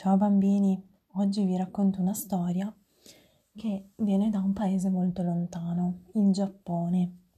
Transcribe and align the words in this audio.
Ciao 0.00 0.16
bambini, 0.16 0.80
oggi 1.14 1.44
vi 1.44 1.56
racconto 1.56 2.00
una 2.00 2.14
storia 2.14 2.72
che 3.56 3.90
viene 3.96 4.30
da 4.30 4.38
un 4.38 4.52
paese 4.52 4.90
molto 4.90 5.24
lontano, 5.24 6.02
il 6.12 6.30
Giappone. 6.30 7.30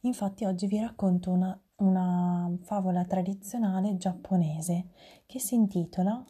Infatti 0.00 0.44
oggi 0.44 0.66
vi 0.66 0.78
racconto 0.78 1.30
una, 1.30 1.58
una 1.76 2.54
favola 2.64 3.06
tradizionale 3.06 3.96
giapponese 3.96 4.90
che 5.24 5.38
si 5.38 5.54
intitola 5.54 6.22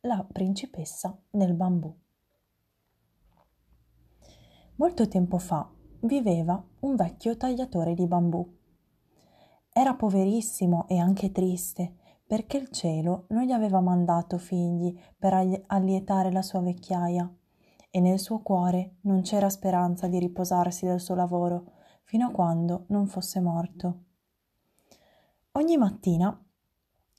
La 0.00 0.22
principessa 0.30 1.18
del 1.30 1.54
bambù. 1.54 1.96
Molto 4.74 5.08
tempo 5.08 5.38
fa 5.38 5.66
viveva 6.00 6.62
un 6.80 6.94
vecchio 6.94 7.38
tagliatore 7.38 7.94
di 7.94 8.06
bambù. 8.06 8.46
Era 9.72 9.94
poverissimo 9.94 10.86
e 10.88 10.98
anche 10.98 11.32
triste 11.32 12.00
perché 12.32 12.56
il 12.56 12.70
cielo 12.70 13.26
non 13.28 13.42
gli 13.42 13.52
aveva 13.52 13.80
mandato 13.80 14.38
figli 14.38 14.98
per 15.18 15.34
allietare 15.66 16.32
la 16.32 16.40
sua 16.40 16.60
vecchiaia 16.60 17.30
e 17.90 18.00
nel 18.00 18.18
suo 18.18 18.38
cuore 18.40 18.94
non 19.02 19.20
c'era 19.20 19.50
speranza 19.50 20.06
di 20.06 20.18
riposarsi 20.18 20.86
del 20.86 20.98
suo 20.98 21.14
lavoro 21.14 21.72
fino 22.04 22.28
a 22.28 22.30
quando 22.30 22.86
non 22.88 23.06
fosse 23.06 23.38
morto. 23.38 24.04
Ogni 25.52 25.76
mattina 25.76 26.42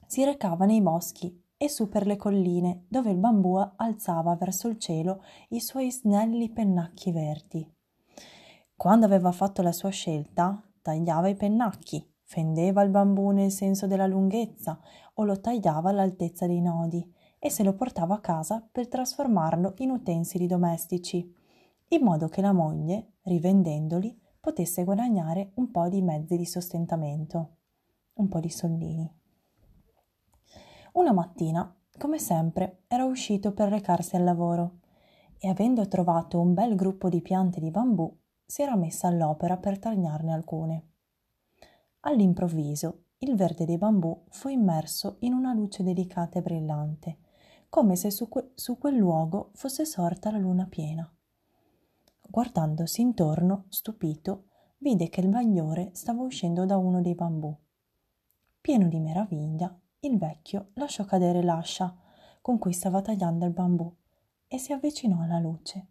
si 0.07 0.25
recava 0.25 0.65
nei 0.65 0.81
boschi 0.81 1.43
e 1.57 1.69
su 1.69 1.89
per 1.89 2.07
le 2.07 2.15
colline 2.15 2.85
dove 2.87 3.11
il 3.11 3.17
bambù 3.17 3.57
alzava 3.75 4.35
verso 4.35 4.67
il 4.67 4.79
cielo 4.79 5.23
i 5.49 5.59
suoi 5.59 5.91
snelli 5.91 6.49
pennacchi 6.49 7.11
verdi. 7.11 7.71
Quando 8.75 9.05
aveva 9.05 9.31
fatto 9.31 9.61
la 9.61 9.73
sua 9.73 9.89
scelta, 9.89 10.59
tagliava 10.81 11.27
i 11.27 11.35
pennacchi 11.35 12.12
fendeva 12.33 12.81
il 12.81 12.89
bambù 12.89 13.29
nel 13.29 13.51
senso 13.51 13.85
della 13.85 14.07
lunghezza 14.07 14.79
o 15.13 15.23
lo 15.23 15.39
tagliava 15.39 15.91
all'altezza 15.91 16.47
dei 16.47 16.61
nodi 16.61 17.07
e 17.37 17.51
se 17.51 17.61
lo 17.61 17.75
portava 17.75 18.15
a 18.15 18.21
casa 18.21 18.67
per 18.71 18.87
trasformarlo 18.87 19.75
in 19.77 19.91
utensili 19.91 20.47
domestici, 20.47 21.31
in 21.89 22.01
modo 22.01 22.29
che 22.29 22.41
la 22.41 22.51
moglie, 22.51 23.17
rivendendoli, 23.21 24.19
potesse 24.39 24.83
guadagnare 24.83 25.51
un 25.55 25.69
po' 25.69 25.87
di 25.89 26.01
mezzi 26.01 26.35
di 26.35 26.45
sostentamento, 26.45 27.57
un 28.13 28.27
po' 28.27 28.39
di 28.39 28.49
soldini. 28.49 29.13
Una 30.93 31.13
mattina, 31.13 31.71
come 31.99 32.17
sempre, 32.17 32.85
era 32.87 33.05
uscito 33.05 33.53
per 33.53 33.69
recarsi 33.69 34.15
al 34.15 34.23
lavoro 34.23 34.79
e 35.37 35.49
avendo 35.49 35.87
trovato 35.87 36.39
un 36.39 36.55
bel 36.55 36.73
gruppo 36.75 37.09
di 37.09 37.21
piante 37.21 37.59
di 37.59 37.69
bambù, 37.69 38.11
si 38.43 38.63
era 38.63 38.75
messa 38.75 39.07
all'opera 39.07 39.57
per 39.57 39.77
tagliarne 39.77 40.33
alcune. 40.33 40.92
All'improvviso 42.05 43.05
il 43.19 43.35
verde 43.35 43.65
dei 43.65 43.77
bambù 43.77 44.25
fu 44.29 44.49
immerso 44.49 45.17
in 45.19 45.33
una 45.33 45.53
luce 45.53 45.83
delicata 45.83 46.39
e 46.39 46.41
brillante, 46.41 47.17
come 47.69 47.95
se 47.95 48.11
su, 48.11 48.27
que- 48.27 48.51
su 48.55 48.77
quel 48.77 48.97
luogo 48.97 49.51
fosse 49.53 49.85
sorta 49.85 50.29
la 50.29 50.37
luna 50.37 50.65
piena. 50.67 51.09
Guardandosi 52.29 52.99
intorno, 52.99 53.65
stupito, 53.69 54.47
vide 54.79 55.07
che 55.07 55.21
il 55.21 55.29
bagliore 55.29 55.91
stava 55.93 56.23
uscendo 56.23 56.65
da 56.65 56.75
uno 56.75 57.01
dei 57.01 57.15
bambù. 57.15 57.55
Pieno 58.59 58.89
di 58.89 58.99
meraviglia, 58.99 59.73
il 60.01 60.17
vecchio 60.17 60.71
lasciò 60.73 61.05
cadere 61.05 61.41
l'ascia 61.41 61.95
con 62.41 62.57
cui 62.57 62.73
stava 62.73 63.01
tagliando 63.01 63.45
il 63.45 63.53
bambù 63.53 63.89
e 64.47 64.57
si 64.57 64.73
avvicinò 64.73 65.21
alla 65.21 65.39
luce. 65.39 65.87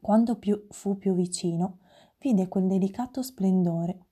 Quando 0.00 0.36
più 0.36 0.66
fu 0.70 0.96
più 0.96 1.12
vicino, 1.12 1.80
vide 2.18 2.48
quel 2.48 2.66
delicato 2.66 3.22
splendore 3.22 4.06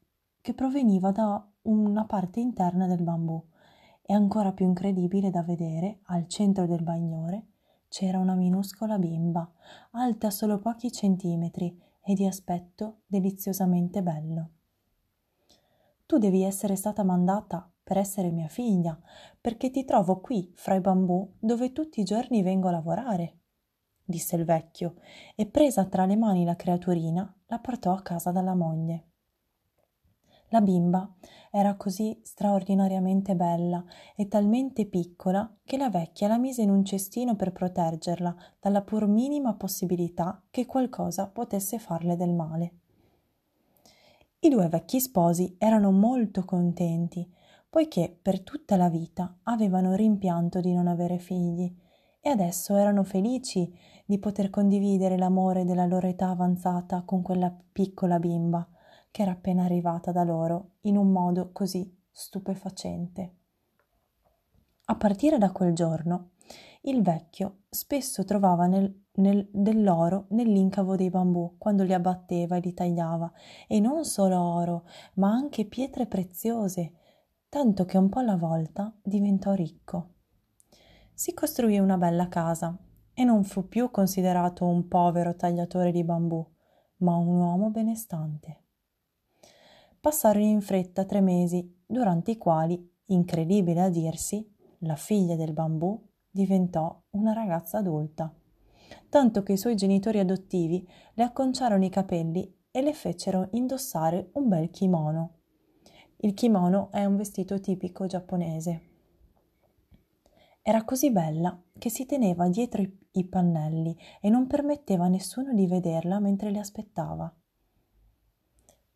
che 0.46 0.54
proveniva 0.54 1.10
da 1.10 1.44
una 1.62 2.04
parte 2.04 2.38
interna 2.38 2.86
del 2.86 3.02
bambù 3.02 3.44
e 4.00 4.14
ancora 4.14 4.52
più 4.52 4.64
incredibile 4.64 5.28
da 5.28 5.42
vedere, 5.42 5.98
al 6.04 6.28
centro 6.28 6.66
del 6.66 6.84
bagnore, 6.84 7.46
c'era 7.88 8.20
una 8.20 8.36
minuscola 8.36 8.96
bimba, 8.96 9.50
alta 9.90 10.30
solo 10.30 10.60
pochi 10.60 10.92
centimetri 10.92 11.76
e 12.00 12.14
di 12.14 12.24
aspetto 12.24 12.98
deliziosamente 13.06 14.04
bello. 14.04 14.50
Tu 16.06 16.16
devi 16.18 16.42
essere 16.42 16.76
stata 16.76 17.02
mandata 17.02 17.68
per 17.82 17.98
essere 17.98 18.30
mia 18.30 18.46
figlia, 18.46 18.96
perché 19.40 19.72
ti 19.72 19.84
trovo 19.84 20.20
qui 20.20 20.52
fra 20.54 20.76
i 20.76 20.80
bambù 20.80 21.28
dove 21.40 21.72
tutti 21.72 21.98
i 21.98 22.04
giorni 22.04 22.44
vengo 22.44 22.68
a 22.68 22.70
lavorare, 22.70 23.38
disse 24.04 24.36
il 24.36 24.44
vecchio, 24.44 24.94
e 25.34 25.46
presa 25.46 25.86
tra 25.86 26.06
le 26.06 26.14
mani 26.14 26.44
la 26.44 26.54
creaturina, 26.54 27.36
la 27.46 27.58
portò 27.58 27.92
a 27.92 28.02
casa 28.02 28.30
dalla 28.30 28.54
moglie. 28.54 29.08
La 30.50 30.60
bimba 30.60 31.12
era 31.50 31.74
così 31.74 32.20
straordinariamente 32.22 33.34
bella 33.34 33.84
e 34.14 34.28
talmente 34.28 34.86
piccola 34.86 35.52
che 35.64 35.76
la 35.76 35.90
vecchia 35.90 36.28
la 36.28 36.38
mise 36.38 36.62
in 36.62 36.70
un 36.70 36.84
cestino 36.84 37.34
per 37.34 37.52
proteggerla 37.52 38.36
dalla 38.60 38.82
pur 38.82 39.08
minima 39.08 39.54
possibilità 39.54 40.40
che 40.50 40.66
qualcosa 40.66 41.26
potesse 41.26 41.78
farle 41.78 42.16
del 42.16 42.32
male. 42.32 42.72
I 44.40 44.48
due 44.48 44.68
vecchi 44.68 45.00
sposi 45.00 45.56
erano 45.58 45.90
molto 45.90 46.44
contenti, 46.44 47.28
poiché 47.68 48.16
per 48.20 48.42
tutta 48.42 48.76
la 48.76 48.88
vita 48.88 49.38
avevano 49.44 49.94
rimpianto 49.94 50.60
di 50.60 50.72
non 50.72 50.86
avere 50.86 51.18
figli 51.18 51.74
e 52.20 52.30
adesso 52.30 52.76
erano 52.76 53.02
felici 53.02 53.74
di 54.04 54.18
poter 54.18 54.50
condividere 54.50 55.16
l'amore 55.16 55.64
della 55.64 55.86
loro 55.86 56.06
età 56.06 56.28
avanzata 56.28 57.02
con 57.04 57.22
quella 57.22 57.52
piccola 57.72 58.20
bimba 58.20 58.66
che 59.10 59.22
era 59.22 59.32
appena 59.32 59.64
arrivata 59.64 60.12
da 60.12 60.24
loro 60.24 60.72
in 60.82 60.96
un 60.96 61.10
modo 61.10 61.50
così 61.52 61.94
stupefacente. 62.10 63.34
A 64.86 64.94
partire 64.96 65.38
da 65.38 65.50
quel 65.52 65.74
giorno, 65.74 66.30
il 66.82 67.02
vecchio 67.02 67.62
spesso 67.68 68.24
trovava 68.24 68.66
nel, 68.66 69.06
nel, 69.14 69.48
dell'oro 69.52 70.26
nell'incavo 70.30 70.94
dei 70.94 71.10
bambù 71.10 71.56
quando 71.58 71.82
li 71.82 71.92
abbatteva 71.92 72.56
e 72.56 72.60
li 72.60 72.72
tagliava, 72.72 73.32
e 73.66 73.80
non 73.80 74.04
solo 74.04 74.40
oro, 74.40 74.84
ma 75.14 75.30
anche 75.30 75.66
pietre 75.66 76.06
preziose, 76.06 76.92
tanto 77.48 77.84
che 77.84 77.98
un 77.98 78.08
po' 78.08 78.20
alla 78.20 78.36
volta 78.36 78.94
diventò 79.02 79.54
ricco. 79.54 80.14
Si 81.12 81.34
costruì 81.34 81.78
una 81.78 81.96
bella 81.96 82.28
casa 82.28 82.78
e 83.12 83.24
non 83.24 83.42
fu 83.42 83.66
più 83.66 83.90
considerato 83.90 84.66
un 84.66 84.86
povero 84.86 85.34
tagliatore 85.34 85.90
di 85.90 86.04
bambù, 86.04 86.46
ma 86.98 87.16
un 87.16 87.38
uomo 87.38 87.70
benestante. 87.70 88.65
Passarono 90.06 90.44
in 90.44 90.60
fretta 90.60 91.04
tre 91.04 91.20
mesi, 91.20 91.68
durante 91.84 92.30
i 92.30 92.38
quali, 92.38 92.80
incredibile 93.06 93.82
a 93.82 93.88
dirsi, 93.88 94.48
la 94.82 94.94
figlia 94.94 95.34
del 95.34 95.52
bambù 95.52 96.00
diventò 96.30 97.02
una 97.10 97.32
ragazza 97.32 97.78
adulta, 97.78 98.32
tanto 99.08 99.42
che 99.42 99.54
i 99.54 99.56
suoi 99.56 99.74
genitori 99.74 100.20
adottivi 100.20 100.88
le 101.14 101.24
acconciarono 101.24 101.84
i 101.84 101.88
capelli 101.88 102.56
e 102.70 102.82
le 102.82 102.92
fecero 102.92 103.48
indossare 103.54 104.30
un 104.34 104.46
bel 104.46 104.70
kimono. 104.70 105.38
Il 106.18 106.34
kimono 106.34 106.88
è 106.92 107.04
un 107.04 107.16
vestito 107.16 107.58
tipico 107.58 108.06
giapponese. 108.06 108.82
Era 110.62 110.84
così 110.84 111.10
bella 111.10 111.60
che 111.76 111.90
si 111.90 112.06
teneva 112.06 112.48
dietro 112.48 112.80
i, 113.10 113.24
pannelli 113.24 113.98
e 114.20 114.30
non 114.30 114.46
permetteva 114.46 115.06
a 115.06 115.08
nessuno 115.08 115.52
di 115.52 115.66
vederla 115.66 116.20
mentre 116.20 116.52
le 116.52 116.60
aspettava. 116.60 117.36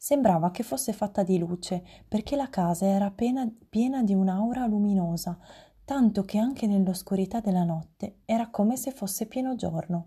Sembrava 0.03 0.50
che 0.50 0.62
fosse 0.62 0.94
fatta 0.94 1.22
di 1.22 1.37
luce, 1.37 1.84
perché 2.09 2.34
la 2.34 2.49
casa 2.49 2.87
era 2.87 3.11
piena, 3.11 3.47
piena 3.69 4.03
di 4.03 4.15
un'aura 4.15 4.65
luminosa, 4.65 5.38
tanto 5.84 6.25
che 6.25 6.38
anche 6.38 6.66
nell'oscurità 6.66 7.41
della 7.41 7.65
notte 7.65 8.21
era 8.25 8.49
come 8.49 8.78
se 8.78 8.93
fosse 8.93 9.27
pieno 9.27 9.56
giorno. 9.56 10.06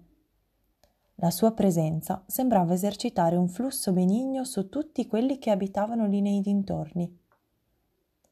La 1.17 1.29
sua 1.29 1.51
presenza 1.51 2.23
sembrava 2.25 2.73
esercitare 2.73 3.35
un 3.35 3.47
flusso 3.47 3.91
benigno 3.91 4.45
su 4.45 4.67
tutti 4.67 5.05
quelli 5.05 5.37
che 5.37 5.51
abitavano 5.51 6.07
lì 6.07 6.21
nei 6.21 6.41
dintorni. 6.41 7.15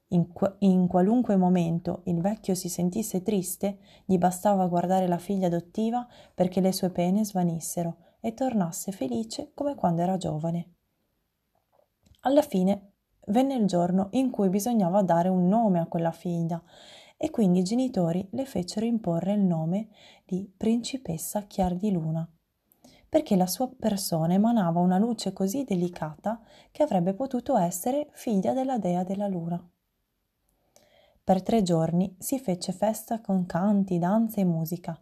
In, 0.07 0.33
qu- 0.33 0.55
in, 0.61 0.87
qualunque 0.87 1.35
momento 1.35 2.01
il 2.05 2.21
vecchio 2.21 2.55
si 2.55 2.69
sentisse 2.69 3.21
triste, 3.21 3.77
gli 4.05 4.17
bastava 4.17 4.65
guardare 4.65 5.07
la 5.07 5.19
figlia 5.19 5.45
adottiva 5.45 6.07
perché 6.33 6.59
le 6.59 6.71
sue 6.71 6.89
pene 6.89 7.23
svanissero 7.23 7.97
e 8.19 8.33
tornasse 8.33 8.91
felice 8.91 9.51
come 9.53 9.75
quando 9.75 10.01
era 10.01 10.17
giovane. 10.17 10.77
Alla 12.21 12.43
fine 12.43 12.91
venne 13.27 13.55
il 13.55 13.65
giorno 13.65 14.09
in 14.11 14.29
cui 14.29 14.49
bisognava 14.49 15.01
dare 15.01 15.27
un 15.27 15.47
nome 15.47 15.79
a 15.79 15.87
quella 15.87 16.11
figlia 16.11 16.61
e 17.17 17.31
quindi 17.31 17.59
i 17.59 17.63
genitori 17.63 18.27
le 18.31 18.45
fecero 18.45 18.85
imporre 18.85 19.33
il 19.33 19.41
nome 19.41 19.89
di 20.25 20.51
principessa 20.55 21.41
Chiar 21.41 21.75
di 21.75 21.91
Luna, 21.91 22.27
perché 23.09 23.35
la 23.35 23.47
sua 23.47 23.69
persona 23.69 24.33
emanava 24.33 24.79
una 24.79 24.99
luce 24.99 25.33
così 25.33 25.63
delicata 25.63 26.39
che 26.69 26.83
avrebbe 26.83 27.15
potuto 27.15 27.57
essere 27.57 28.09
figlia 28.11 28.53
della 28.53 28.77
dea 28.77 29.03
della 29.03 29.27
luna. 29.27 29.63
Per 31.23 31.41
tre 31.41 31.63
giorni 31.63 32.15
si 32.19 32.39
fece 32.39 32.71
festa 32.71 33.19
con 33.19 33.47
canti, 33.47 33.97
danze 33.97 34.41
e 34.41 34.45
musica. 34.45 34.99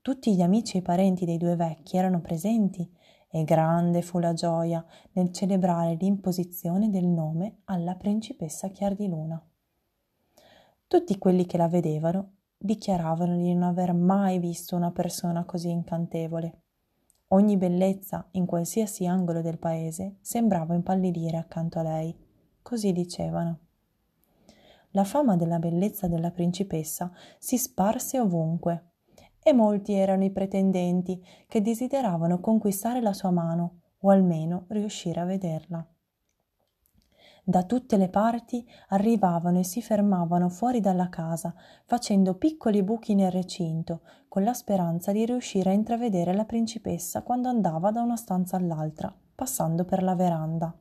Tutti 0.00 0.34
gli 0.34 0.42
amici 0.42 0.78
e 0.78 0.82
parenti 0.82 1.24
dei 1.24 1.38
due 1.38 1.56
vecchi 1.56 1.96
erano 1.96 2.20
presenti 2.20 2.88
e 3.34 3.44
grande 3.44 4.02
fu 4.02 4.18
la 4.18 4.34
gioia 4.34 4.84
nel 5.12 5.32
celebrare 5.32 5.94
l'imposizione 5.94 6.90
del 6.90 7.06
nome 7.06 7.60
alla 7.64 7.94
principessa 7.94 8.68
Chiardiluna. 8.68 9.42
Tutti 10.86 11.16
quelli 11.16 11.46
che 11.46 11.56
la 11.56 11.66
vedevano 11.66 12.32
dichiaravano 12.58 13.38
di 13.38 13.54
non 13.54 13.62
aver 13.62 13.94
mai 13.94 14.38
visto 14.38 14.76
una 14.76 14.90
persona 14.90 15.44
così 15.44 15.70
incantevole. 15.70 16.60
Ogni 17.28 17.56
bellezza, 17.56 18.28
in 18.32 18.44
qualsiasi 18.44 19.06
angolo 19.06 19.40
del 19.40 19.58
paese, 19.58 20.16
sembrava 20.20 20.74
impallidire 20.74 21.38
accanto 21.38 21.78
a 21.78 21.82
lei. 21.82 22.14
Così 22.60 22.92
dicevano. 22.92 23.58
La 24.90 25.04
fama 25.04 25.36
della 25.36 25.58
bellezza 25.58 26.06
della 26.06 26.30
principessa 26.30 27.10
si 27.38 27.56
sparse 27.56 28.20
ovunque 28.20 28.91
e 29.42 29.52
molti 29.52 29.92
erano 29.94 30.24
i 30.24 30.30
pretendenti 30.30 31.22
che 31.48 31.60
desideravano 31.60 32.40
conquistare 32.40 33.00
la 33.00 33.12
sua 33.12 33.30
mano 33.30 33.80
o 33.98 34.10
almeno 34.10 34.66
riuscire 34.68 35.20
a 35.20 35.24
vederla. 35.24 35.86
Da 37.44 37.64
tutte 37.64 37.96
le 37.96 38.08
parti 38.08 38.64
arrivavano 38.90 39.58
e 39.58 39.64
si 39.64 39.82
fermavano 39.82 40.48
fuori 40.48 40.78
dalla 40.78 41.08
casa, 41.08 41.52
facendo 41.86 42.36
piccoli 42.36 42.84
buchi 42.84 43.16
nel 43.16 43.32
recinto, 43.32 44.02
con 44.28 44.44
la 44.44 44.54
speranza 44.54 45.10
di 45.10 45.26
riuscire 45.26 45.70
a 45.70 45.72
intravedere 45.72 46.34
la 46.34 46.44
principessa 46.44 47.22
quando 47.22 47.48
andava 47.48 47.90
da 47.90 48.00
una 48.00 48.14
stanza 48.14 48.56
all'altra, 48.56 49.12
passando 49.34 49.84
per 49.84 50.04
la 50.04 50.14
veranda. 50.14 50.72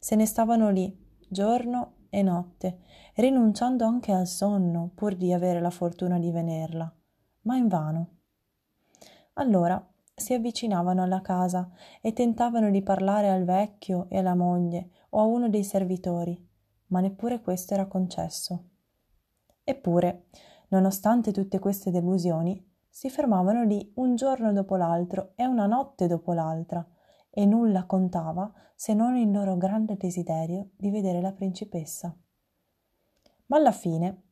Se 0.00 0.16
ne 0.16 0.26
stavano 0.26 0.68
lì, 0.70 0.98
giorno 1.28 1.92
e 2.10 2.22
notte, 2.22 2.80
rinunciando 3.14 3.84
anche 3.84 4.10
al 4.10 4.26
sonno 4.26 4.90
pur 4.92 5.14
di 5.14 5.32
avere 5.32 5.60
la 5.60 5.70
fortuna 5.70 6.18
di 6.18 6.32
vederla, 6.32 6.92
ma 7.42 7.56
invano. 7.56 8.08
Allora 9.34 9.84
si 10.14 10.34
avvicinavano 10.34 11.02
alla 11.02 11.20
casa 11.20 11.70
e 12.00 12.12
tentavano 12.12 12.70
di 12.70 12.82
parlare 12.82 13.30
al 13.30 13.44
vecchio 13.44 14.06
e 14.08 14.18
alla 14.18 14.34
moglie 14.34 14.90
o 15.10 15.20
a 15.20 15.24
uno 15.24 15.48
dei 15.48 15.64
servitori, 15.64 16.38
ma 16.88 17.00
neppure 17.00 17.40
questo 17.40 17.74
era 17.74 17.86
concesso. 17.86 18.64
Eppure, 19.64 20.26
nonostante 20.68 21.32
tutte 21.32 21.58
queste 21.58 21.90
delusioni, 21.90 22.70
si 22.88 23.08
fermavano 23.08 23.64
lì 23.64 23.90
un 23.96 24.14
giorno 24.16 24.52
dopo 24.52 24.76
l'altro 24.76 25.32
e 25.34 25.46
una 25.46 25.66
notte 25.66 26.06
dopo 26.06 26.32
l'altra, 26.32 26.86
e 27.30 27.46
nulla 27.46 27.84
contava 27.84 28.52
se 28.74 28.92
non 28.92 29.16
il 29.16 29.30
loro 29.30 29.56
grande 29.56 29.96
desiderio 29.96 30.70
di 30.76 30.90
vedere 30.90 31.22
la 31.22 31.32
principessa. 31.32 32.14
Ma 33.46 33.56
alla 33.56 33.72
fine, 33.72 34.22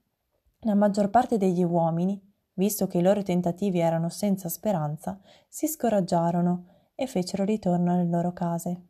la 0.61 0.75
maggior 0.75 1.09
parte 1.09 1.39
degli 1.39 1.63
uomini 1.63 2.30
visto 2.55 2.87
che 2.87 2.99
i 2.99 3.03
loro 3.03 3.23
tentativi 3.23 3.79
erano 3.79 4.09
senza 4.09 4.49
speranza, 4.49 5.21
si 5.49 5.67
scoraggiarono 5.67 6.67
e 6.95 7.07
fecero 7.07 7.45
ritorno 7.45 7.93
alle 7.93 8.09
loro 8.09 8.33
case. 8.33 8.87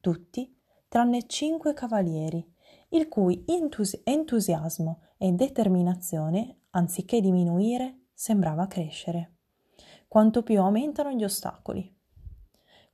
Tutti, 0.00 0.56
tranne 0.88 1.26
cinque 1.26 1.74
cavalieri, 1.74 2.54
il 2.90 3.08
cui 3.08 3.44
entusi- 3.46 4.00
entusiasmo 4.04 5.00
e 5.16 5.32
determinazione, 5.32 6.60
anziché 6.70 7.20
diminuire, 7.20 8.06
sembrava 8.12 8.66
crescere. 8.66 9.38
Quanto 10.06 10.42
più 10.42 10.60
aumentano 10.60 11.10
gli 11.10 11.24
ostacoli. 11.24 11.95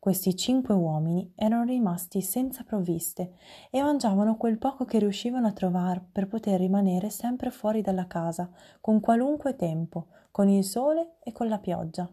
Questi 0.02 0.34
cinque 0.34 0.74
uomini 0.74 1.32
erano 1.36 1.62
rimasti 1.62 2.22
senza 2.22 2.64
provviste 2.64 3.34
e 3.70 3.80
mangiavano 3.82 4.36
quel 4.36 4.58
poco 4.58 4.84
che 4.84 4.98
riuscivano 4.98 5.46
a 5.46 5.52
trovare 5.52 6.04
per 6.10 6.26
poter 6.26 6.58
rimanere 6.58 7.08
sempre 7.08 7.52
fuori 7.52 7.82
dalla 7.82 8.08
casa, 8.08 8.50
con 8.80 8.98
qualunque 8.98 9.54
tempo, 9.54 10.08
con 10.32 10.48
il 10.48 10.64
sole 10.64 11.18
e 11.22 11.30
con 11.30 11.46
la 11.46 11.60
pioggia. 11.60 12.10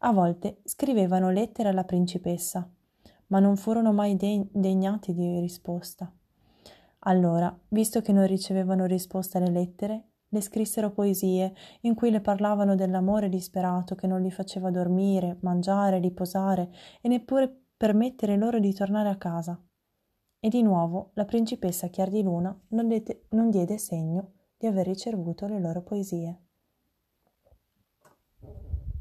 A 0.00 0.12
volte 0.12 0.60
scrivevano 0.64 1.30
lettere 1.30 1.70
alla 1.70 1.84
principessa, 1.84 2.70
ma 3.28 3.38
non 3.38 3.56
furono 3.56 3.94
mai 3.94 4.18
degnati 4.18 5.14
di 5.14 5.40
risposta. 5.40 6.12
Allora, 7.04 7.58
visto 7.68 8.02
che 8.02 8.12
non 8.12 8.26
ricevevano 8.26 8.84
risposta 8.84 9.38
alle 9.38 9.50
lettere, 9.50 10.09
le 10.30 10.40
scrissero 10.40 10.90
poesie 10.90 11.54
in 11.82 11.94
cui 11.94 12.10
le 12.10 12.20
parlavano 12.20 12.74
dell'amore 12.74 13.28
disperato 13.28 13.94
che 13.94 14.06
non 14.06 14.22
li 14.22 14.30
faceva 14.30 14.70
dormire, 14.70 15.38
mangiare, 15.42 15.98
riposare 15.98 16.70
e 17.00 17.08
neppure 17.08 17.66
permettere 17.76 18.36
loro 18.36 18.58
di 18.58 18.72
tornare 18.72 19.08
a 19.08 19.16
casa. 19.16 19.60
E 20.38 20.48
di 20.48 20.62
nuovo 20.62 21.10
la 21.14 21.24
principessa 21.24 21.88
Chiardiluna 21.88 22.58
non, 22.68 22.88
dete, 22.88 23.26
non 23.30 23.50
diede 23.50 23.78
segno 23.78 24.32
di 24.56 24.66
aver 24.66 24.86
ricevuto 24.86 25.46
le 25.46 25.60
loro 25.60 25.82
poesie. 25.82 26.49